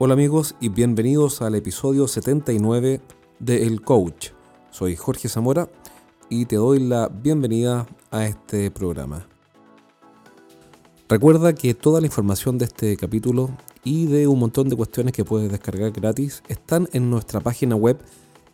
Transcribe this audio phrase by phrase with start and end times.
[0.00, 3.00] Hola amigos y bienvenidos al episodio 79
[3.40, 4.28] de El Coach.
[4.70, 5.68] Soy Jorge Zamora
[6.30, 9.26] y te doy la bienvenida a este programa.
[11.08, 13.50] Recuerda que toda la información de este capítulo
[13.82, 17.98] y de un montón de cuestiones que puedes descargar gratis están en nuestra página web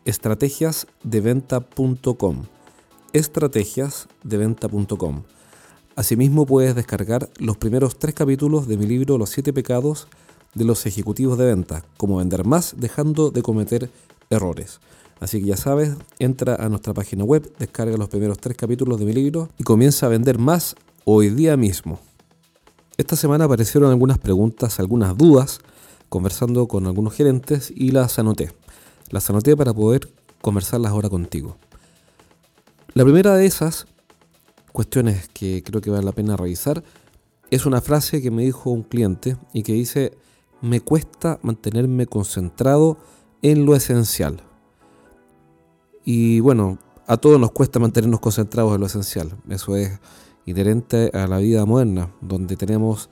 [0.07, 2.45] estrategiasdeventa.com.
[3.13, 5.25] Estrategiasdeventa.com.
[5.95, 10.09] Asimismo puedes descargar los primeros tres capítulos de mi libro Los siete pecados
[10.55, 13.91] de los ejecutivos de venta, cómo vender más dejando de cometer
[14.31, 14.81] errores.
[15.21, 19.07] Así que ya sabes, entra a nuestra página web, descarga los primeros tres capítulos de
[19.07, 22.01] mi libro y comienza a vender más hoy día mismo.
[22.97, 25.61] Esta semana aparecieron algunas preguntas, algunas dudas,
[26.09, 28.53] conversando con algunos gerentes y las anoté.
[29.11, 31.57] Las anoté para poder conversarlas ahora contigo.
[32.93, 33.87] La primera de esas
[34.73, 36.85] cuestiones que creo que vale la pena revisar
[37.51, 40.17] es una frase que me dijo un cliente y que dice,
[40.61, 42.97] me cuesta mantenerme concentrado
[43.43, 44.41] en lo esencial.
[46.05, 49.37] Y bueno, a todos nos cuesta mantenernos concentrados en lo esencial.
[49.49, 49.99] Eso es
[50.47, 53.09] inherente a la vida moderna, donde tenemos,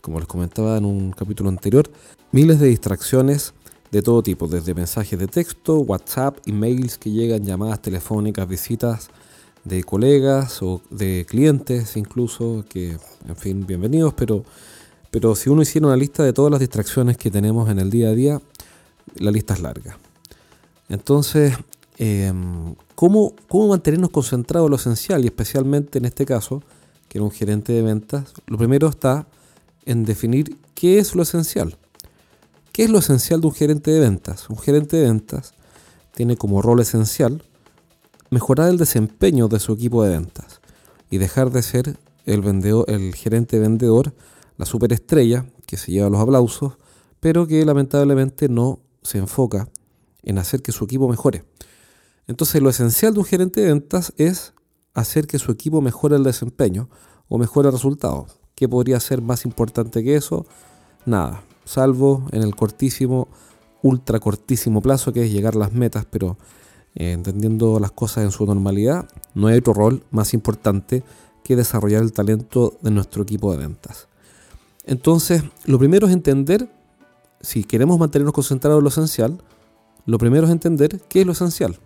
[0.00, 1.90] como les comentaba en un capítulo anterior,
[2.32, 3.54] miles de distracciones
[3.90, 9.08] de todo tipo, desde mensajes de texto, WhatsApp, emails que llegan, llamadas telefónicas, visitas
[9.64, 12.96] de colegas o de clientes incluso, que
[13.28, 14.44] en fin, bienvenidos, pero
[15.10, 18.08] pero si uno hiciera una lista de todas las distracciones que tenemos en el día
[18.08, 18.40] a día,
[19.16, 19.98] la lista es larga.
[20.88, 21.54] Entonces,
[21.98, 25.24] em, ¿cómo, ¿cómo, mantenernos concentrados en lo esencial?
[25.24, 26.62] Y especialmente en este caso,
[27.08, 29.26] que era un gerente de ventas, lo primero está
[29.84, 31.76] en definir qué es lo esencial.
[32.72, 34.50] ¿Qué es lo esencial de un gerente de ventas?
[34.50, 35.54] Un gerente de ventas
[36.14, 37.42] tiene como rol esencial
[38.30, 40.60] mejorar el desempeño de su equipo de ventas
[41.10, 41.96] y dejar de ser
[42.26, 44.12] el, vendedor, el gerente vendedor
[44.56, 46.74] la superestrella que se lleva los aplausos,
[47.20, 49.68] pero que lamentablemente no se enfoca
[50.22, 51.44] en hacer que su equipo mejore.
[52.26, 54.52] Entonces lo esencial de un gerente de ventas es
[54.94, 56.88] hacer que su equipo mejore el desempeño
[57.28, 58.26] o mejore el resultado.
[58.54, 60.46] ¿Qué podría ser más importante que eso?
[61.04, 63.28] Nada, salvo en el cortísimo,
[63.82, 66.38] ultra cortísimo plazo que es llegar a las metas, pero
[66.94, 71.04] eh, entendiendo las cosas en su normalidad, no hay otro rol más importante
[71.44, 74.08] que desarrollar el talento de nuestro equipo de ventas.
[74.86, 76.70] Entonces, lo primero es entender,
[77.40, 79.38] si queremos mantenernos concentrados en lo esencial,
[80.06, 81.78] lo primero es entender qué es lo esencial.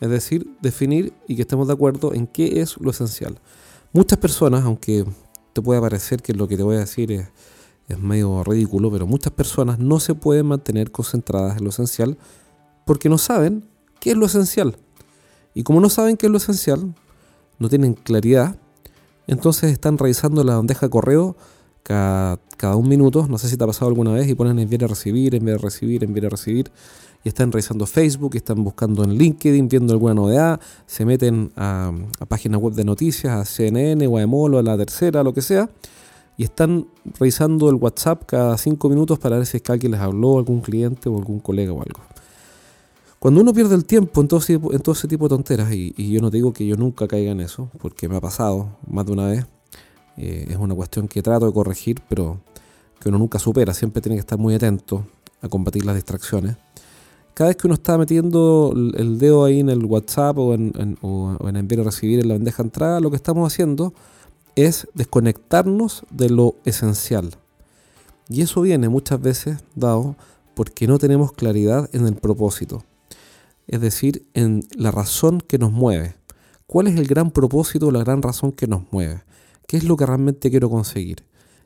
[0.00, 3.38] Es decir, definir y que estemos de acuerdo en qué es lo esencial.
[3.92, 5.04] Muchas personas, aunque
[5.52, 7.28] te pueda parecer que lo que te voy a decir es,
[7.88, 12.16] es medio ridículo, pero muchas personas no se pueden mantener concentradas en lo esencial
[12.86, 13.64] porque no saben
[14.00, 14.76] qué es lo esencial.
[15.54, 16.94] Y como no saben qué es lo esencial,
[17.58, 18.56] no tienen claridad,
[19.26, 21.36] entonces están revisando la bandeja de correo
[21.82, 24.84] cada, cada un minuto, no sé si te ha pasado alguna vez, y ponen enviar
[24.84, 26.70] a recibir, enviar a recibir, enviar a recibir,
[27.24, 31.92] y están revisando Facebook, están buscando en LinkedIn, viendo alguna novedad, se meten a,
[32.28, 35.70] páginas web de noticias, a CNN, o a a la tercera, lo que sea,
[36.36, 36.86] y están
[37.18, 40.60] revisando el WhatsApp cada cinco minutos para ver si es que alguien les habló, algún
[40.60, 42.00] cliente o algún colega o algo.
[43.18, 46.10] Cuando uno pierde el tiempo en todo, en todo ese tipo de tonteras, y, y
[46.10, 49.06] yo no te digo que yo nunca caiga en eso, porque me ha pasado más
[49.06, 49.46] de una vez,
[50.16, 52.40] eh, es una cuestión que trato de corregir, pero
[53.00, 53.74] que uno nunca supera.
[53.74, 55.04] Siempre tiene que estar muy atento
[55.40, 56.56] a combatir las distracciones.
[57.34, 60.98] Cada vez que uno está metiendo el dedo ahí en el WhatsApp o en, en,
[61.00, 63.94] o a recibir en la bandeja entrada, lo que estamos haciendo
[64.54, 67.34] es desconectarnos de lo esencial.
[68.28, 70.16] Y eso viene muchas veces dado
[70.54, 72.84] porque no tenemos claridad en el propósito,
[73.66, 76.14] es decir, en la razón que nos mueve.
[76.66, 79.22] ¿Cuál es el gran propósito o la gran razón que nos mueve?
[79.66, 81.24] ¿Qué es lo que realmente quiero conseguir?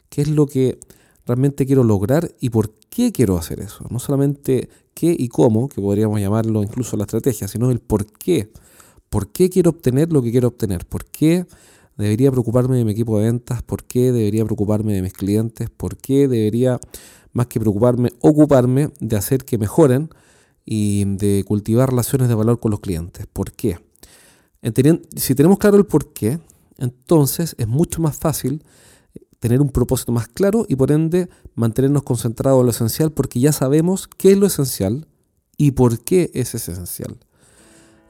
[0.09, 0.79] ¿Qué es lo que
[1.27, 3.85] realmente quiero lograr y por qué quiero hacer eso?
[3.91, 8.51] No solamente qué y cómo, que podríamos llamarlo incluso la estrategia, sino el por qué.
[9.09, 10.87] ¿Por qué quiero obtener lo que quiero obtener?
[10.87, 11.47] ¿Por qué
[11.97, 13.63] debería preocuparme de mi equipo de ventas?
[13.63, 15.71] ¿Por qué debería preocuparme de mis clientes?
[15.71, 16.79] ¿Por qué debería,
[17.33, 20.11] más que preocuparme, ocuparme de hacer que mejoren
[20.65, 23.27] y de cultivar relaciones de valor con los clientes?
[23.33, 23.79] ¿Por qué?
[25.15, 26.41] Si tenemos claro el por qué,
[26.79, 28.65] entonces es mucho más fácil
[29.39, 33.53] tener un propósito más claro y por ende mantenernos concentrados en lo esencial porque ya
[33.53, 35.07] sabemos qué es lo esencial
[35.57, 37.19] y por qué es esencial.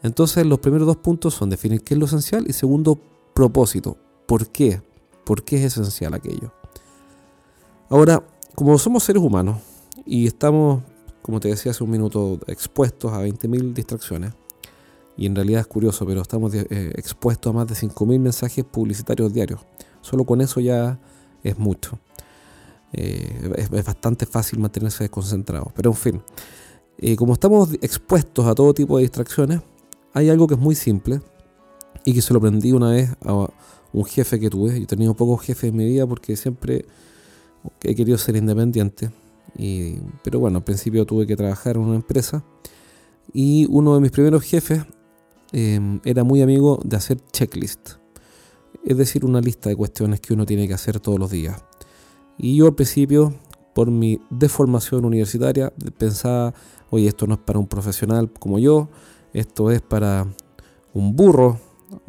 [0.02, 3.00] Entonces los primeros dos puntos son definir qué es lo esencial y segundo,
[3.34, 3.96] propósito.
[4.26, 4.82] ¿Por qué?
[5.24, 6.52] ¿Por qué es esencial aquello?
[7.88, 9.58] Ahora, como somos seres humanos
[10.04, 10.82] y estamos,
[11.22, 14.32] como te decía hace un minuto, expuestos a 20.000 distracciones,
[15.16, 19.32] y en realidad es curioso, pero estamos eh, expuestos a más de 5.000 mensajes publicitarios
[19.32, 19.60] diarios.
[20.02, 20.98] Solo con eso ya
[21.42, 21.98] es mucho.
[22.92, 25.72] eh, es, bastante fácil mantenerse desconcentrado.
[25.74, 26.22] Pero en fin,
[26.98, 29.60] eh, como estamos expuestos a todo tipo de distracciones,
[30.12, 31.20] hay algo que es muy simple
[32.04, 33.48] y que se lo aprendí una vez a
[33.92, 34.76] un jefe que tuve.
[34.76, 36.84] Yo he tenido pocos jefes en mi vida porque siempre
[37.82, 39.10] he querido ser independiente.
[39.56, 42.44] Y, pero bueno, al principio tuve que trabajar en una empresa
[43.32, 44.84] y uno de mis primeros jefes
[45.52, 47.93] em, era muy amigo de hacer checklist,
[48.84, 51.62] es decir, una lista de cuestiones que uno tiene que hacer todos los días.
[52.38, 53.34] Y yo al principio,
[53.75, 56.54] por mi deformación universitaria, pensaba,
[56.90, 58.88] oye, esto no es para un profesional como yo,
[59.32, 60.26] esto es para
[60.93, 61.58] un burro,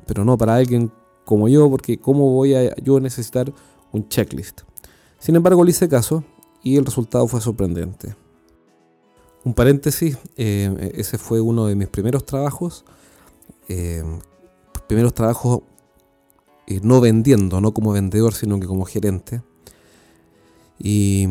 [0.05, 0.91] pero no para alguien
[1.25, 3.53] como yo, porque ¿cómo voy a yo necesitar
[3.91, 4.61] un checklist?
[5.19, 6.23] Sin embargo, le hice caso
[6.63, 8.15] y el resultado fue sorprendente.
[9.43, 12.85] Un paréntesis, eh, ese fue uno de mis primeros trabajos,
[13.67, 14.03] eh,
[14.87, 15.61] primeros trabajos
[16.67, 19.41] eh, no vendiendo, no como vendedor, sino que como gerente.
[20.79, 21.27] Y,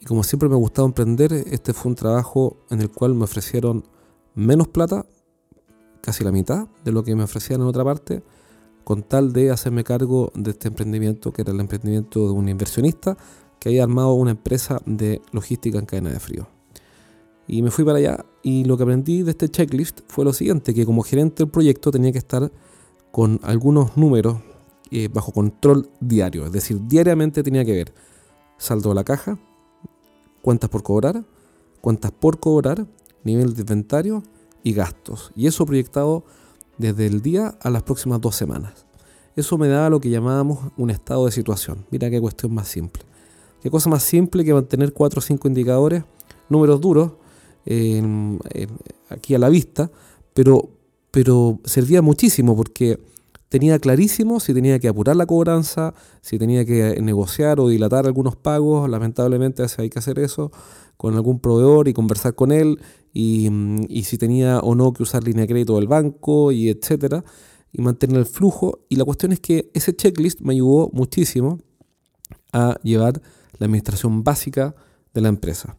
[0.00, 3.84] y, como siempre me gustaba emprender, este fue un trabajo en el cual me ofrecieron
[4.34, 5.06] menos plata,
[6.00, 8.22] casi la mitad de lo que me ofrecían en otra parte,
[8.84, 13.16] con tal de hacerme cargo de este emprendimiento, que era el emprendimiento de un inversionista
[13.58, 16.48] que había armado una empresa de logística en cadena de frío.
[17.46, 20.74] Y me fui para allá y lo que aprendí de este checklist fue lo siguiente,
[20.74, 22.50] que como gerente del proyecto tenía que estar
[23.10, 24.38] con algunos números
[24.90, 27.94] eh, bajo control diario, es decir, diariamente tenía que ver
[28.58, 29.38] saldo de la caja,
[30.42, 31.24] cuentas por cobrar,
[31.80, 32.86] cuentas por cobrar,
[33.24, 34.22] nivel de inventario
[34.62, 35.32] y gastos.
[35.34, 36.24] Y eso proyectado
[36.78, 38.86] desde el día a las próximas dos semanas.
[39.36, 41.86] Eso me daba lo que llamábamos un estado de situación.
[41.90, 43.02] Mira qué cuestión más simple.
[43.62, 46.04] Qué cosa más simple que mantener cuatro o cinco indicadores,
[46.48, 47.12] números duros,
[49.08, 49.90] aquí a la vista,
[50.34, 50.70] pero,
[51.10, 52.98] pero servía muchísimo porque
[53.48, 58.36] tenía clarísimo si tenía que apurar la cobranza, si tenía que negociar o dilatar algunos
[58.36, 58.88] pagos.
[58.88, 60.52] Lamentablemente hay que hacer eso
[60.96, 62.78] con algún proveedor y conversar con él
[63.14, 67.24] Mm, y, si tenía o no que usar línea de crédito del banco y etcétera,
[67.72, 68.80] y mantener el flujo.
[68.88, 71.58] Y la cuestión es que ese checklist me ayudó muchísimo
[72.52, 73.20] a llevar
[73.58, 74.74] la administración básica
[75.14, 75.76] de la empresa.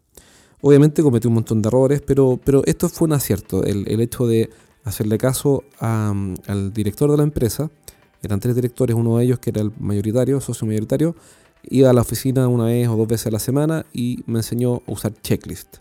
[0.61, 4.27] Obviamente cometí un montón de errores, pero, pero esto fue un acierto, el, el hecho
[4.27, 4.49] de
[4.83, 7.69] hacerle caso mm, al director de la empresa.
[8.21, 11.15] Eran tres directores, uno de ellos que era el mayoritario, socio mayoritario,
[11.63, 14.81] iba a la oficina una vez o dos veces a la semana y me enseñó
[14.87, 15.77] a usar checklist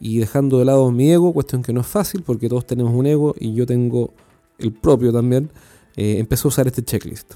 [0.00, 3.06] y dejando de lado mi ego, cuestión que no es fácil porque todos tenemos un
[3.06, 4.10] ego y yo tengo
[4.58, 5.50] el propio también,
[5.94, 7.34] eh, empezó a usar este checklist.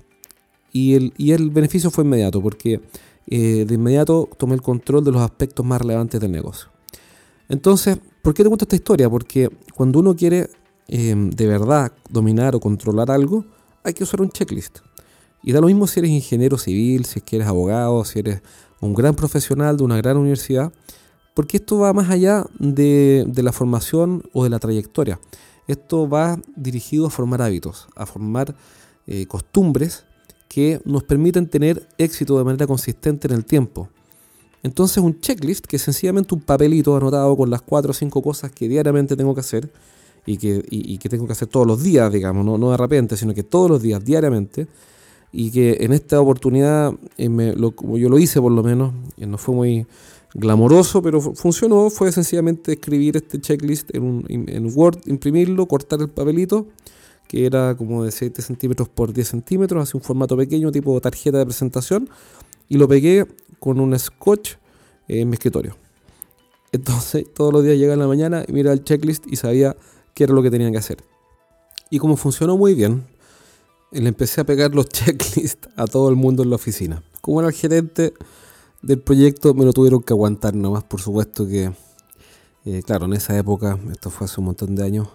[0.72, 2.81] Y el, y el beneficio fue inmediato porque
[3.26, 6.69] eh, de inmediato tomé el control de los aspectos más relevantes del negocio.
[7.49, 9.08] Entonces, ¿por qué te cuento esta historia?
[9.08, 10.50] Porque cuando uno quiere
[10.88, 13.44] em, de verdad dominar o controlar algo,
[13.82, 14.79] hay que usar un checklist.
[15.43, 18.43] Y da lo mismo si eres ingeniero civil, si eres abogado, si eres
[18.81, 20.73] un gran profesional de una gran universidad
[21.35, 25.20] porque esto va más allá de, la formación o de la trayectoria.
[25.67, 28.55] Esto va dirigido a formar hábitos, a formar
[29.06, 30.06] eh, costumbres
[30.49, 33.88] que nos permiten tener éxito de manera consistente en el tiempo.
[34.64, 38.50] Entonces un checklist, que es sencillamente un papelito anotado con las cuatro o cinco cosas
[38.50, 39.70] que diariamente tengo que hacer
[40.26, 40.62] y que,
[40.99, 43.82] que tengo que hacer todos los días, digamos, no, de repente, sino que todos los
[43.82, 44.66] días, diariamente,
[45.31, 49.39] y que en esta oportunidad, eh, como yo lo hice por lo menos, y no
[49.39, 49.86] fue muy,
[50.34, 56.67] glamoroso, pero funcionó, fue sencillamente escribir este checklist en, en Word, imprimirlo, cortar el papelito,
[57.29, 61.39] que era como de 7 centímetros por 10 centímetros, así un formato pequeño, tipo tarjeta
[61.39, 62.08] de presentación,
[62.69, 63.27] y lo pegué
[63.65, 64.56] con un scotch
[65.09, 65.75] en mi escritorio.
[66.71, 69.75] Entonces todos los días llegaba en la mañana miraba el checklist y sabía
[70.13, 71.03] qué era lo que tenía que hacer.
[71.89, 73.06] Y como funcionó muy bien,
[73.91, 77.03] le empecé a pegar los checklists a todo el mundo en la oficina.
[77.23, 78.13] Como era el gerente,
[78.83, 81.73] del proyecto me lo tuvieron que aguantar nomás, por supuesto que,
[82.67, 85.09] eh, claro, en esa época, esto fue hace un montón de años,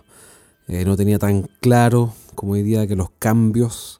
[0.68, 3.99] eh, no tenía tan claro como hoy día que los cambios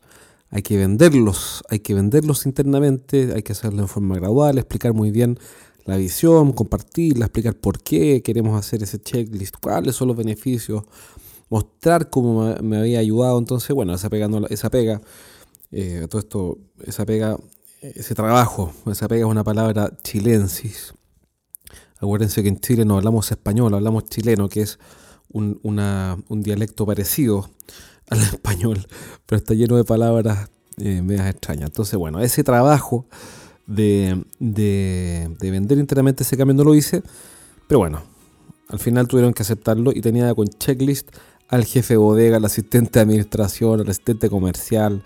[0.50, 5.12] hay que venderlos, hay que venderlos internamente, hay que hacerlo en forma gradual, explicar muy
[5.12, 5.38] bien
[5.86, 10.84] la visión, compartirla, explicar por qué queremos hacer ese checklist, cuáles son los beneficios,
[11.50, 13.39] mostrar cómo me, había ayudado.
[13.39, 15.01] Entonces, bueno, esa, pegando, esa pega,
[15.72, 17.38] eh, todo esto, esa pega
[17.82, 20.94] ese trabajo, esa pega es una palabra chilensis.
[21.98, 24.79] Acuérdense que en Chile no hablamos español, hablamos chileno, que es
[25.32, 27.50] un, dialecto parecido
[28.09, 28.85] al español,
[29.25, 31.69] pero está lleno de palabras eh, medias extrañas.
[31.69, 33.05] Entonces, bueno, ese trabajo
[33.67, 37.03] de, de, de vender internamente ese cambio no lo hice,
[37.67, 38.01] pero bueno,
[38.67, 41.09] al final tuvieron que aceptarlo y tenía con checklist
[41.49, 45.03] al jefe de bodega, al asistente de administración, al asistente comercial,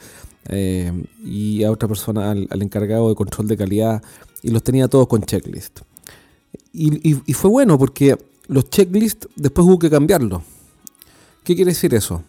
[0.49, 0.91] eh,
[1.23, 4.03] y a otra persona, al, encargado de control de calidad,
[4.41, 5.79] y los tenía todos con checklist.
[6.73, 8.17] Y, fue bueno porque
[8.47, 10.41] los checklists después hubo que cambiarlos.
[11.43, 12.23] ¿Qué quiere decir eso?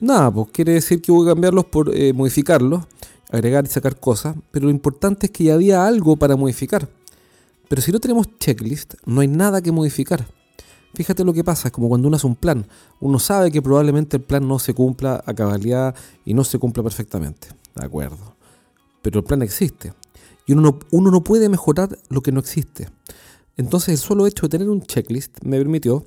[0.00, 2.84] Nada, pues quiere decir que hubo que cambiarlos por eh, modificarlos,
[3.30, 6.88] agregar y sacar cosas, pero lo importante es que ya había algo para modificar.
[7.68, 10.26] Pero si no tenemos checklist, no hay nada que modificar.
[10.94, 12.66] Fíjate lo que pasa, es como cuando uno hace un plan.
[13.00, 16.82] Uno sabe que probablemente el plan no se cumpla a cabalidad y no se cumpla
[16.82, 17.48] perfectamente.
[17.74, 18.36] De acuerdo.
[19.02, 19.92] Pero el plan existe.
[20.46, 22.88] Y uno no, uno no puede mejorar lo que no existe.
[23.56, 26.04] Entonces el solo hecho de tener un checklist me permitió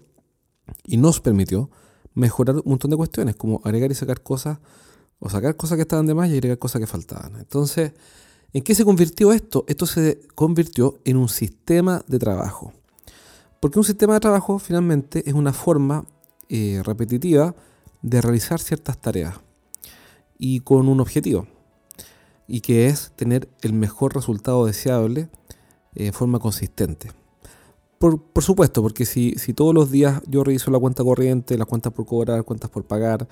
[0.86, 1.70] y nos permitió
[2.14, 4.60] mejorar un montón de cuestiones, como agregar y sacar cosas,
[5.20, 7.36] o sacar cosas que estaban de más y agregar cosas que faltaban.
[7.36, 7.94] Entonces,
[8.54, 9.66] ¿en qué se convirtió esto?
[9.68, 12.74] Esto se convirtió en un sistema de trabajo.
[13.60, 16.06] Porque un sistema de trabajo finalmente es una forma
[16.48, 17.56] eh, repetitiva
[18.02, 19.36] de realizar ciertas tareas
[20.38, 21.48] y con un objetivo,
[22.48, 25.30] y que es tener el mejor resultado deseable
[25.94, 27.12] eh, en forma consistente.
[28.00, 31.94] Por, supuesto, porque si, si, todos los días yo reviso la cuenta corriente, las cuentas
[31.94, 33.28] por cobrar, cuentas por pagar,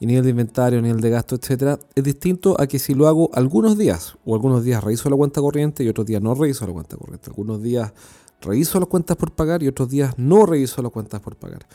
[0.00, 3.30] y nivel de inventario, nivel de gasto, etcétera, es distinto a que si lo hago
[3.34, 6.72] algunos días, o algunos días reviso la cuenta corriente y otros días no reviso la
[6.72, 7.28] cuenta corriente.
[7.28, 7.92] Algunos días
[8.40, 11.66] reviso las cuentas por pagar y otros días no reviso las cuentas por pagar.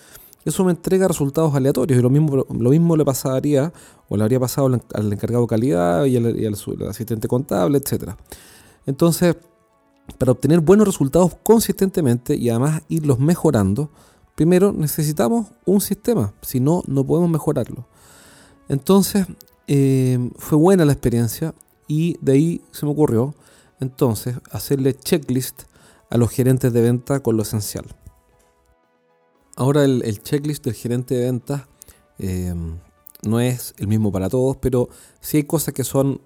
[0.44, 3.72] Eso me entrega resultados aleatorios y lo mismo, lo mismo le pasaría
[4.10, 6.56] o le habría pasado al, encargado de calidad y al,
[6.90, 8.12] asistente contable, etc.
[8.88, 9.36] Entonces,
[10.18, 13.90] para obtener buenos resultados consistentemente y además irlos mejorando,
[14.36, 17.88] primero necesitamos un sistema, si no, no podemos mejorarlo.
[18.68, 19.28] Entonces,
[19.68, 21.54] eh, fue buena la experiencia
[21.88, 23.34] y de ahí se me ocurrió
[23.80, 25.64] entonces hacerle checklist
[26.10, 27.86] a los gerentes de venta con lo esencial.
[29.56, 31.62] Ahora el, checklist del gerente de ventas
[32.20, 32.78] em,
[33.24, 34.90] no es el mismo para todos, pero
[35.22, 36.22] sí hay cosas que son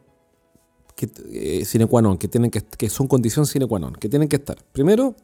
[1.00, 4.58] que, eh, que, tienen que son condición sine qua non, que tienen que estar.
[4.74, 5.16] Primero,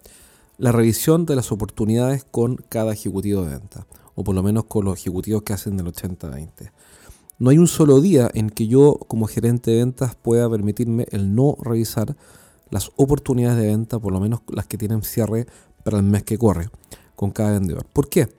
[0.58, 4.86] la revisión de las oportunidades con cada ejecutivo de venta, o por lo menos con
[4.86, 6.72] los ejecutivos que hacen del 80-20.
[7.40, 11.36] No hay un solo día en que yo como gerente de ventas pueda permitirme el
[11.36, 12.16] no revisar
[12.70, 15.46] las oportunidades de venta, por lo menos las que tienen cierre
[15.84, 16.70] para el mes que corre
[17.18, 17.86] con cada vendedor.
[17.92, 18.30] ¿Por qué?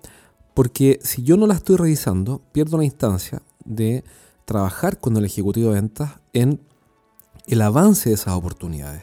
[0.55, 4.05] Porque si yo no la estoy revisando, pierdo la instancia de
[4.47, 6.61] trabajar con el ejecutivo de ventas en
[7.47, 9.03] el avance de esas oportunidades.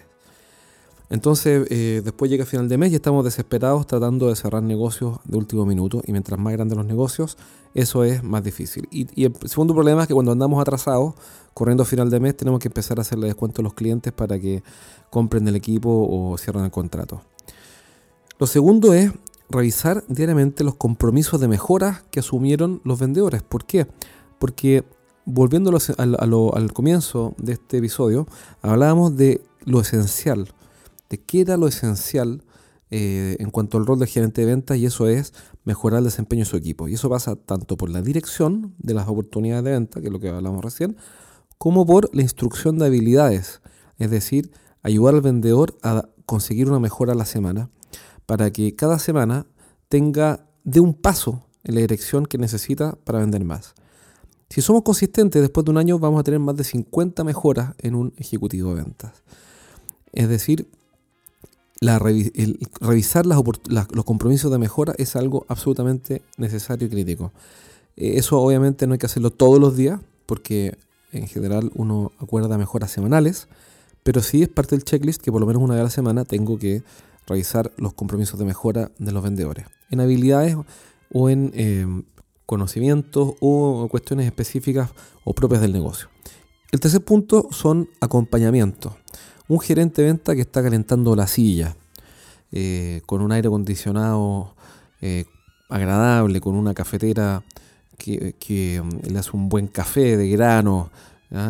[1.09, 5.19] Entonces, eh, después llega el final de mes y estamos desesperados tratando de cerrar negocios
[5.25, 6.01] de último minuto.
[6.07, 7.37] Y mientras más grandes los negocios,
[7.75, 8.87] eso es más difícil.
[8.89, 11.13] Y, y, el segundo problema es que cuando andamos atrasados,
[11.53, 14.39] corriendo a final de mes, tenemos que empezar a hacerle descuento a los clientes para
[14.39, 14.63] que
[15.11, 17.21] compren el equipo o cierren el contrato.
[18.39, 19.11] Lo segundo es
[19.49, 23.43] revisar diariamente los compromisos de mejora que asumieron los vendedores.
[23.43, 23.85] ¿Por qué?
[24.39, 24.83] Porque
[25.25, 28.27] volviendo al, comienzo de este episodio,
[28.61, 30.49] hablábamos de lo esencial,
[31.09, 32.43] de qué era lo esencial
[32.89, 36.41] eh, en cuanto al rol del gerente de ventas y eso es mejorar el desempeño
[36.41, 36.87] de su equipo.
[36.87, 40.19] Y eso pasa tanto por la dirección de las oportunidades de venta, que es lo
[40.19, 40.97] que hablamos recién,
[41.57, 43.61] como por la instrucción de habilidades,
[43.97, 44.51] es decir,
[44.81, 47.69] ayudar al vendedor a conseguir una mejora a la semana
[48.25, 49.45] para que cada semana
[49.89, 53.73] tenga de un paso en la dirección que necesita para vender más.
[54.49, 57.95] Si somos consistentes, después de un año vamos a tener más de 50 mejoras en
[57.95, 59.23] un ejecutivo de ventas.
[60.11, 60.67] Es decir,
[62.79, 67.31] revisar los compromisos de mejora es algo absolutamente necesario y crítico.
[67.97, 70.77] Eh, eso obviamente no hay que hacerlo todos los días, porque
[71.11, 73.47] en general uno acuerda mejoras semanales,
[74.03, 76.25] pero sí es parte del checklist que por lo menos una vez a la semana
[76.25, 76.83] tengo que
[77.27, 80.57] revisar los compromisos de mejora de los vendedores, en habilidades
[81.11, 81.85] o en eh,
[82.45, 84.89] conocimientos o cuestiones específicas
[85.23, 86.09] o propias del negocio.
[86.71, 88.93] El tercer punto son acompañamientos.
[89.47, 91.75] Un gerente de venta que está calentando la silla
[92.51, 94.55] eh, con un aire acondicionado
[95.01, 95.25] eh,
[95.69, 97.43] agradable, con una cafetera
[97.97, 100.91] que, mm, le hace un buen café de grano,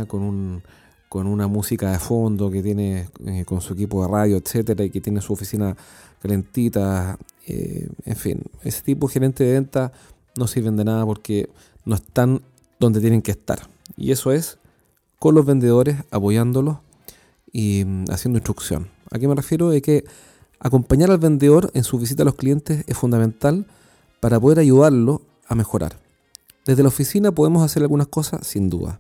[0.08, 0.64] con un
[1.10, 4.90] con una música de fondo que tiene eh, con su equipo de radio, etcétera, y
[4.90, 5.76] que tiene su oficina
[6.22, 9.92] calentita, en fin, ese tipo de gerente de venta
[10.36, 11.50] no sirven de nada porque
[11.86, 12.42] no están
[12.80, 13.68] donde tienen que estar.
[13.98, 14.58] Y eso es
[15.20, 16.78] con los vendedores, apoyándolos
[17.52, 18.90] y mm, haciendo instrucción.
[19.12, 19.72] ¿A qué me refiero?
[19.72, 20.04] Es que
[20.60, 23.66] acompañar al vendedor en su visita a los clientes es fundamental
[24.20, 26.00] para poder ayudarlo a mejorar.
[26.66, 29.00] Desde la oficina podemos hacer algunas cosas, sin duda.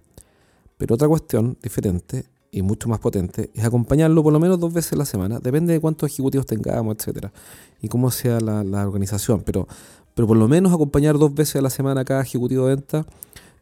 [0.77, 4.93] Pero otra cuestión diferente y mucho más potente es acompañarlo por lo menos dos veces
[4.93, 7.33] a la semana, depende de cuántos ejecutivos tengamos, etcétera,
[7.81, 9.67] y cómo sea la, organización, pero,
[10.15, 13.05] pero por lo menos acompañar dos veces a la semana cada ejecutivo de venta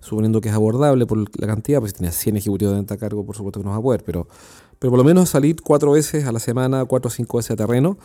[0.01, 2.97] suponiendo que es abordable por la cantidad, pues si tienes 100 ejecutivos de venta a
[2.97, 4.27] cargo, por supuesto que no vas a poder, pero,
[4.79, 7.55] pero por lo menos salir cuatro veces a la semana, cuatro o cinco veces a
[7.55, 7.97] terreno,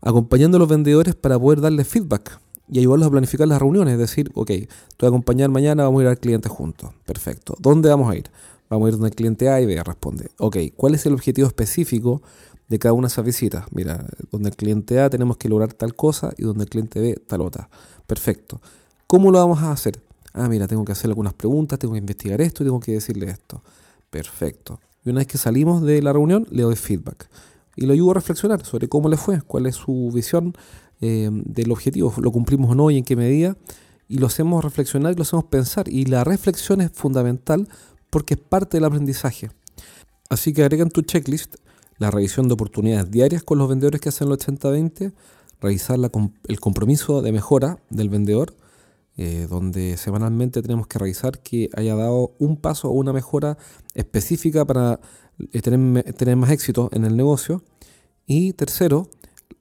[0.00, 2.40] acompañando a los vendedores para poder darles feedback
[2.70, 3.94] y ayudarlos a planificar las reuniones.
[3.94, 4.66] Es decir, ok, te
[5.00, 6.90] voy a acompañar mañana, vamos a ir al cliente juntos.
[7.04, 7.56] Perfecto.
[7.58, 8.30] ¿Dónde vamos a ir?
[8.68, 10.30] Vamos a ir donde el cliente A y B responde.
[10.38, 12.22] Ok, ¿cuál es el objetivo específico
[12.68, 13.64] de cada una de esas visitas?
[13.72, 17.20] Mira, donde el cliente A tenemos que lograr tal cosa y donde el cliente B
[17.26, 17.68] tal otra.
[18.10, 18.60] Perfecto.
[19.06, 20.02] ¿Cómo lo vamos a hacer?
[20.32, 23.30] Ah, mira, tengo que hacer algunas preguntas, tengo que investigar esto y tengo que decirle
[23.30, 23.62] esto.
[24.10, 24.80] Perfecto.
[25.04, 27.28] Y una vez que salimos de la reunión, le doy feedback.
[27.76, 30.54] Y lo ayudo a reflexionar sobre cómo le fue, cuál es su visión
[31.00, 33.56] eh, del objetivo, lo cumplimos o no y en qué medida,
[34.08, 35.88] y lo hacemos reflexionar y lo hacemos pensar.
[35.88, 37.68] Y la reflexión es fundamental
[38.10, 39.52] porque es parte del aprendizaje.
[40.28, 41.54] Así que agrega en tu checklist
[41.98, 45.12] la revisión de oportunidades diarias con los vendedores que hacen el 80-20,
[45.60, 45.98] revisar
[46.48, 48.54] el compromiso de mejora del vendedor,
[49.16, 53.58] eh, donde semanalmente tenemos que revisar que haya dado un paso o una mejora
[53.94, 55.00] específica para
[55.52, 57.62] eh, tener, más éxito en el negocio.
[58.26, 59.10] Y tercero,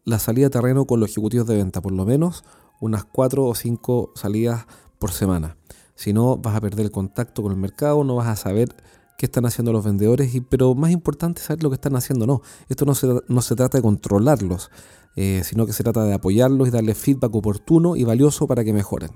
[0.05, 2.43] la salida a terreno con los ejecutivos de venta, por lo menos
[2.79, 4.65] unas cuatro o cinco salidas
[4.99, 5.57] por semana.
[5.95, 8.73] Si no, vas a perder el contacto con el mercado, no vas a saber
[9.19, 12.41] qué están haciendo los vendedores, y, pero más importante saber lo que están haciendo no.
[12.69, 14.71] Esto no se, no se trata de controlarlos,
[15.17, 18.71] eh, sino que se trata de apoyarlos y darles feedback oportuno y valioso para que
[18.71, 19.11] mejoren.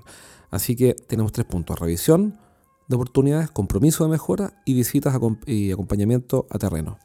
[0.50, 2.38] Así que tenemos tres puntos, revisión
[2.86, 6.98] de oportunidades, compromiso de mejora y visitas y acompañamiento a terreno.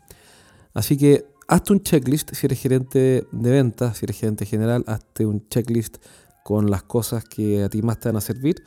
[0.74, 5.25] Así que hazte un checklist si eres gerente de ventas, si eres gerente general, hazte
[5.25, 6.00] un checklist
[6.44, 8.62] con las cosas que a ti más te van a servir.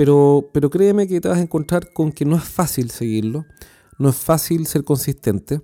[0.00, 3.44] Pero, pero créeme que te vas a encontrar con que no es fácil seguirlo,
[3.98, 5.60] no es fácil ser consistente.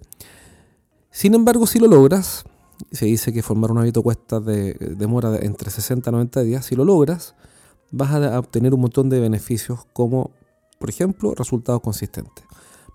[1.11, 2.45] Sin embargo, si lo logras,
[2.93, 6.77] se dice que formar un hábito cuesta de, demora entre 60 y 90 días, si
[6.77, 7.35] lo logras,
[7.91, 10.33] vas a obtener un montón de beneficios como,
[10.79, 12.45] por ejemplo, resultados consistentes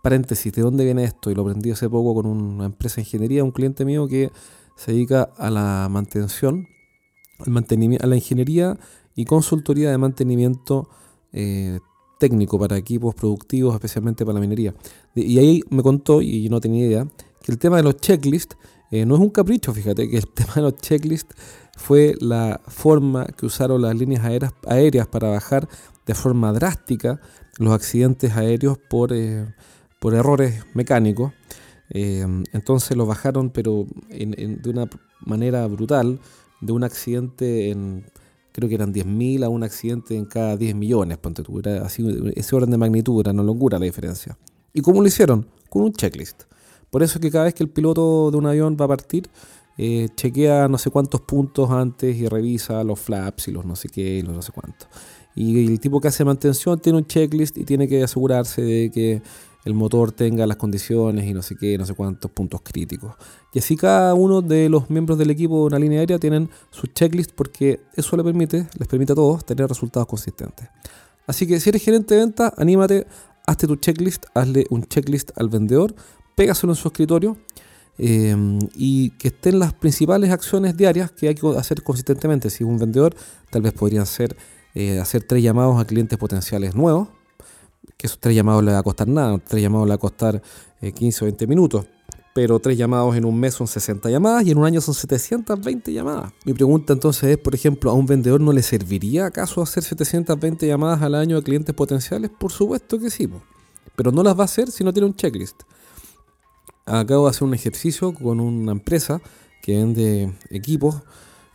[0.03, 1.31] paréntesis, ¿de dónde viene esto?
[1.31, 4.31] Y lo aprendí hace poco con una empresa de ingeniería, un cliente mío que
[4.75, 6.67] se dedica a la mantención,
[7.39, 8.77] al mantenimiento, a la ingeniería
[9.15, 10.87] y consultoría de mantenimiento
[11.33, 11.79] eh,
[12.19, 14.73] técnico para equipos productivos, especialmente para la minería.
[15.15, 17.07] Y ahí me contó, y no tenía idea,
[17.41, 18.55] que el tema de los checklists
[18.91, 21.35] eh, no es un capricho, fíjate, que el tema de los checklists
[21.77, 25.67] fue la forma que usaron las líneas aéreas, aéreas para bajar
[26.05, 27.19] de forma drástica
[27.57, 29.13] los accidentes aéreos por...
[29.13, 29.45] Eh,
[29.99, 31.31] por errores mecánicos.
[31.91, 34.89] Entonces lo bajaron, pero de una
[35.23, 36.19] manera brutal,
[36.59, 38.05] de un accidente en,
[38.61, 41.43] creo que eran 10.000 a un accidente en cada 10 millones, ponte
[41.83, 44.37] así, ese orden de magnitud, era una locura la diferencia.
[44.73, 45.47] ¿Y cómo lo hicieron?
[45.69, 46.43] Con un checklist.
[46.91, 49.29] Por eso es que cada vez que el piloto de un avión va a partir,
[49.77, 53.89] eh, chequea no sé cuántos puntos antes y revisa los flaps y los no sé
[53.89, 54.87] qué y los no sé cuántos.
[55.35, 59.21] Y el tipo que hace mantención tiene un checklist y tiene que asegurarse de que
[59.63, 63.13] el motor tenga las condiciones y no sé qué, no sé cuántos puntos críticos.
[63.53, 66.87] Y así cada uno de los miembros del equipo de una línea aérea tienen su
[66.87, 70.67] checklist porque eso le permite, les permite a todos tener resultados consistentes.
[71.27, 73.05] Así que si eres gerente de venta, anímate,
[73.45, 75.93] hazte tu checklist, hazle un checklist al vendedor,
[76.35, 77.37] pégaselo en su escritorio
[77.97, 78.35] eh,
[78.73, 82.49] y que estén las principales acciones diarias que hay que hacer consistentemente.
[82.49, 83.15] Si es un vendedor,
[83.51, 84.35] tal vez podrían ser
[84.73, 87.09] eh, hacer tres llamados a clientes potenciales nuevos
[88.01, 90.41] que esos tres llamados le va a costar nada, tres llamados le va a costar
[90.81, 91.85] 15 eh, o 20 minutos,
[92.33, 95.93] pero tres llamados en un mes son 60 llamadas y en un año son 720
[95.93, 96.33] llamadas.
[96.43, 100.65] Mi pregunta entonces es, por ejemplo, ¿a un vendedor no le serviría acaso hacer 720
[100.65, 102.31] llamadas al año a clientes potenciales?
[102.31, 103.29] Por supuesto que sí,
[103.95, 105.61] pero no las va a hacer si no tiene un checklist.
[106.87, 109.21] Acabo de hacer un ejercicio con una empresa
[109.61, 110.95] que vende equipos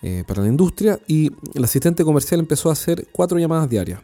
[0.00, 4.00] eh, para la industria y el asistente comercial empezó a hacer cuatro llamadas diarias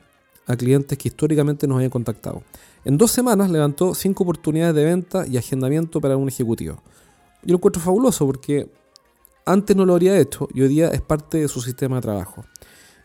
[0.53, 2.43] a clientes que históricamente nos habían contactado.
[2.85, 6.83] En dos semanas levantó cinco oportunidades de venta y agendamiento para un ejecutivo.
[7.43, 8.71] Yo lo encuentro fabuloso porque
[9.45, 12.45] antes no lo habría hecho y hoy día es parte de su sistema de trabajo.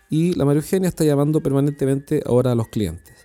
[0.09, 3.16] Y la María Eugenia está llamando permanentemente ahora a los clientes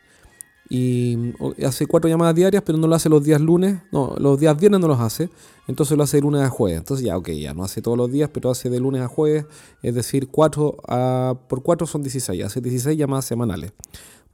[0.74, 1.35] y
[1.66, 4.80] hace cuatro llamadas diarias, pero no lo hace los días lunes, no, los días viernes
[4.80, 5.28] no los hace,
[5.68, 6.78] entonces lo hace de lunes a jueves.
[6.78, 9.44] Entonces ya, ok, ya no hace todos los días, pero hace de lunes a jueves,
[9.82, 13.72] es decir, cuatro a, por cuatro son 16, hace 16 llamadas semanales.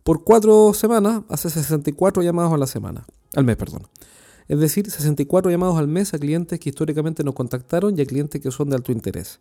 [0.04, 3.82] Por cuatro semanas hace 64 llamados a la semana, al mes, perdón.
[4.46, 8.40] Es decir, 64 llamados al mes a clientes que históricamente nos contactaron y a clientes
[8.40, 9.40] que son de alto interés.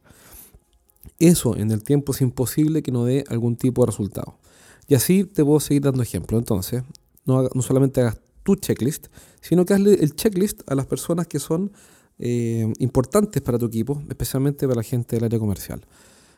[1.19, 4.39] Eso en el tiempo es imposible que no dé algún tipo de resultado.
[4.87, 6.39] Y así te puedo seguir dando ejemplos.
[6.39, 6.83] Entonces,
[7.25, 9.07] no, solamente hagas tu checklist,
[9.41, 11.71] sino que hazle el checklist a las personas que son
[12.19, 15.85] eh, importantes para tu equipo, especialmente para la gente del área comercial,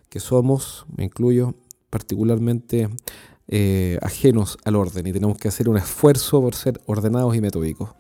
[0.10, 1.54] que somos, me incluyo,
[1.92, 2.90] particularmente
[3.48, 7.92] eh, ajenos al orden y tenemos que hacer un esfuerzo por ser ordenados y metódicos,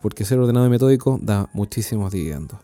[0.00, 2.60] porque ser ordenado y metódico da muchísimos dividendos.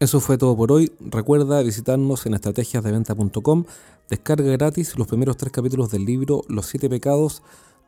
[0.00, 0.90] Eso fue todo por hoy.
[0.98, 3.64] Recuerda visitarnos en estrategiasdeventa.com.
[4.08, 7.42] Descarga gratis los primeros tres capítulos del libro Los siete pecados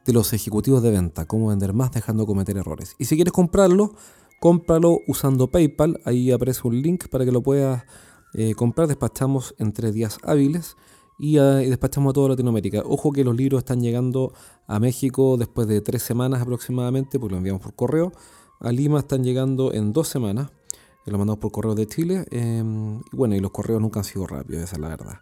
[0.04, 2.96] de los ejecutivos de venta, cómo vender más dejando cometer errores.
[2.98, 3.94] Y si quieres comprarlo,
[4.40, 6.02] cómpralo usando PayPal.
[6.04, 7.84] Ahí aparece un link para que lo puedas
[8.34, 8.88] eh, comprar.
[8.88, 10.76] Despachamos en tres días hábiles
[11.18, 12.82] y, ah, y, despachamos a toda Latinoamérica.
[12.84, 14.34] Ojo que los libros están llegando
[14.66, 18.12] a México después de tres semanas aproximadamente, porque lo enviamos por correo.
[18.60, 20.50] A Lima están llegando en dos semanas.
[21.06, 22.24] Lo mandamos por correo de Chile.
[22.30, 22.62] Eh,
[23.12, 25.20] y bueno, y los correos nunca han sido rápidos, esa es la verdad.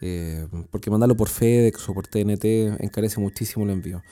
[0.00, 2.44] Eh, porque mandarlo por FedEx o por TNT
[2.80, 4.02] encarece muchísimo el envío.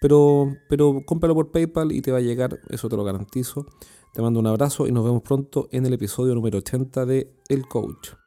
[0.00, 3.66] Pero, pero cómpralo por PayPal y te va a llegar, eso te lo garantizo.
[4.12, 7.68] Te mando un abrazo y nos vemos pronto en el episodio número 80 de El
[7.68, 8.19] Coach.